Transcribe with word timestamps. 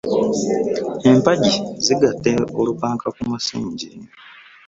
Empagi 1.09 1.53
zigatta 1.85 2.31
olupanka 2.59 3.07
ku 3.15 3.21
musingi. 3.29 3.87